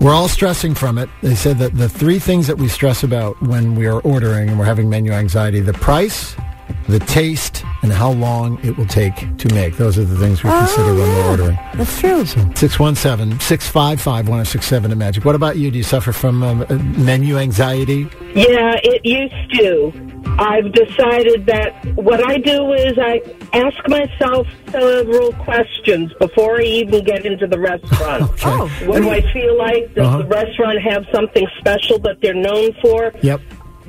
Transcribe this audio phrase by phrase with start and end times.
[0.00, 1.08] We're all stressing from it.
[1.22, 4.58] They said that the three things that we stress about when we are ordering and
[4.58, 6.34] we're having menu anxiety the price,
[6.88, 9.76] the taste, and how long it will take to make.
[9.76, 11.58] Those are the things we Oh, consider when we're ordering.
[11.74, 12.24] That's true.
[12.26, 15.24] 617 655 1067 at Magic.
[15.24, 15.70] What about you?
[15.70, 18.08] Do you suffer from um, uh, menu anxiety?
[18.34, 19.92] Yeah, it used to.
[20.38, 23.20] I've decided that what I do is I
[23.52, 28.30] ask myself several questions before I even get into the restaurant.
[28.44, 29.94] Oh, What do I feel like?
[29.94, 30.18] Does Uh-huh.
[30.18, 33.12] the restaurant have something special that they're known for?
[33.22, 33.40] Yep.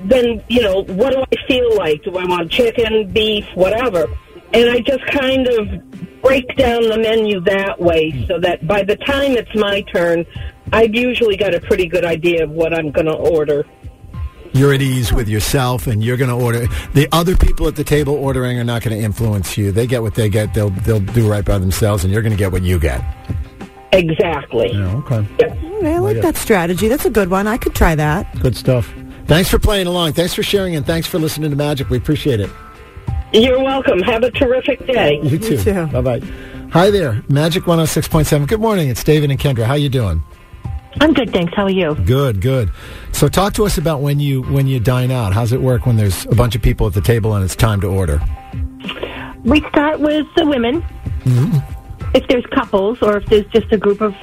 [0.03, 2.03] Then, you know, what do I feel like?
[2.03, 4.07] Do I want chicken, beef, whatever?
[4.53, 8.95] And I just kind of break down the menu that way so that by the
[8.97, 10.25] time it's my turn,
[10.71, 13.65] I've usually got a pretty good idea of what I'm going to order.
[14.53, 16.67] You're at ease with yourself and you're going to order.
[16.93, 19.71] The other people at the table ordering are not going to influence you.
[19.71, 20.53] They get what they get.
[20.53, 23.03] They'll, they'll do right by themselves and you're going to get what you get.
[23.91, 24.71] Exactly.
[24.71, 25.25] Yeah, okay.
[25.83, 26.87] I like that strategy.
[26.87, 27.47] That's a good one.
[27.47, 28.39] I could try that.
[28.39, 28.93] Good stuff.
[29.25, 30.13] Thanks for playing along.
[30.13, 31.89] Thanks for sharing and thanks for listening to Magic.
[31.89, 32.49] We appreciate it.
[33.33, 33.99] You're welcome.
[33.99, 35.19] Have a terrific day.
[35.23, 35.57] You too.
[35.57, 35.87] too.
[35.87, 36.19] Bye bye.
[36.71, 38.47] Hi there, Magic 106.7.
[38.47, 38.89] Good morning.
[38.89, 39.63] It's David and Kendra.
[39.63, 40.23] How you doing?
[41.01, 41.53] I'm good, thanks.
[41.55, 41.95] How are you?
[41.95, 42.71] Good, good.
[43.11, 45.33] So talk to us about when you when you dine out.
[45.33, 47.81] How's it work when there's a bunch of people at the table and it's time
[47.81, 48.21] to order?
[49.43, 50.81] We start with the women.
[51.23, 52.15] Mm-hmm.
[52.15, 54.15] If there's couples or if there's just a group of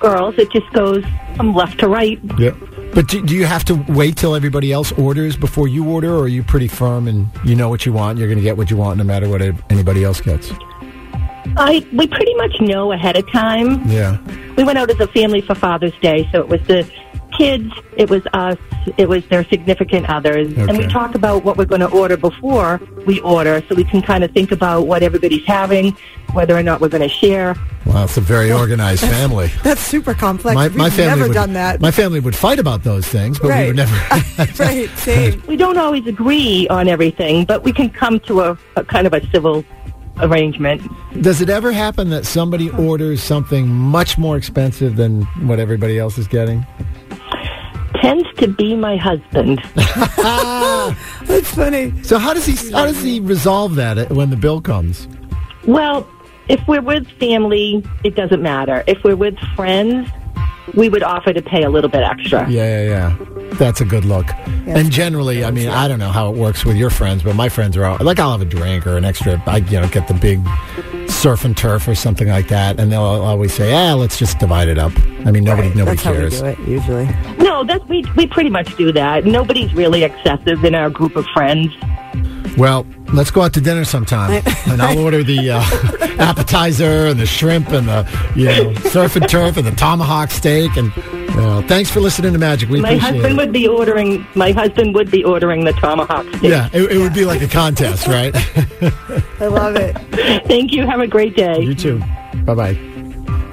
[0.00, 1.04] girls, it just goes
[1.36, 2.18] from left to right.
[2.38, 2.54] Yeah.
[2.94, 6.22] But do, do you have to wait till everybody else orders before you order, or
[6.22, 8.18] are you pretty firm and you know what you want?
[8.18, 10.50] You're going to get what you want no matter what anybody else gets.
[11.56, 13.88] I we pretty much know ahead of time.
[13.88, 14.18] Yeah.
[14.56, 16.88] We went out as a family for Father's Day, so it was the
[17.38, 18.58] kids, it was us,
[18.96, 22.80] it was their significant others, and we talk about what we're going to order before
[23.06, 25.96] we order, so we can kind of think about what everybody's having,
[26.32, 27.54] whether or not we're going to share.
[27.86, 29.50] Wow, it's a very organized family.
[29.62, 30.54] That's super complex.
[30.54, 31.80] My, We've my family never would, done that.
[31.80, 33.94] My family would fight about those things, but we would never.
[34.58, 35.42] right, same.
[35.46, 39.14] We don't always agree on everything, but we can come to a, a kind of
[39.14, 39.64] a civil
[40.20, 40.82] arrangement.
[41.22, 46.18] Does it ever happen that somebody orders something much more expensive than what everybody else
[46.18, 46.66] is getting?
[47.96, 49.60] Tends to be my husband.
[49.74, 52.02] That's funny.
[52.02, 55.08] So how does he how does he resolve that when the bill comes?
[55.66, 56.08] Well,
[56.48, 58.84] if we're with family, it doesn't matter.
[58.86, 60.08] If we're with friends,
[60.74, 62.48] we would offer to pay a little bit extra.
[62.48, 63.16] Yeah, yeah, yeah.
[63.54, 64.26] That's a good look.
[64.66, 67.48] And generally, I mean, I don't know how it works with your friends, but my
[67.48, 69.42] friends are all like, I'll have a drink or an extra.
[69.46, 70.40] I you know get the big
[71.08, 74.68] surf and turf or something like that, and they'll always say, "Ah, let's just divide
[74.68, 74.92] it up."
[75.24, 76.40] I mean, nobody nobody That's how we cares.
[76.40, 77.06] do it usually.
[77.38, 79.24] No, that we we pretty much do that.
[79.24, 81.72] Nobody's really excessive in our group of friends.
[82.56, 85.60] Well, let's go out to dinner sometime, and I'll order the uh,
[86.18, 90.76] appetizer and the shrimp and the you know surf and turf and the tomahawk steak,
[90.76, 90.92] and
[91.36, 92.68] Well, thanks for listening to Magic.
[92.68, 93.36] We My appreciate husband it.
[93.36, 94.26] would be ordering.
[94.34, 96.42] My husband would be ordering the tomahawk steak.
[96.50, 98.34] Yeah, it, it would be like a contest, right?
[99.40, 99.96] I love it.
[100.46, 100.86] Thank you.
[100.86, 101.60] Have a great day.
[101.60, 101.98] you too.
[102.44, 102.78] Bye bye.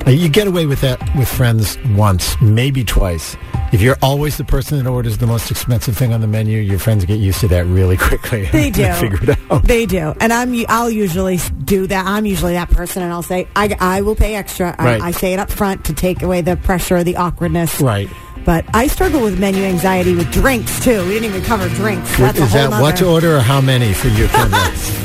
[0.07, 3.35] You get away with that with friends once, maybe twice.
[3.73, 6.77] If you're always the person that orders the most expensive thing on the menu, your
[6.77, 8.45] friends get used to that really quickly.
[8.45, 8.91] They do.
[8.93, 9.63] figure it out.
[9.63, 10.53] They do, and I'm.
[10.69, 12.05] I'll usually do that.
[12.05, 15.01] I'm usually that person, and I'll say, "I, I will pay extra." I, Right.
[15.01, 17.81] I say it up front to take away the pressure, or the awkwardness.
[17.81, 18.07] Right.
[18.45, 21.01] But I struggle with menu anxiety with drinks too.
[21.07, 22.15] We didn't even cover drinks.
[22.19, 25.04] That's a Is whole that what to order or how many for your Kendra?